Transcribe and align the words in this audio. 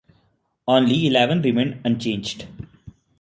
Only 0.67 1.05
eleven 1.05 1.43
remained 1.43 1.79
unchanged. 1.85 2.47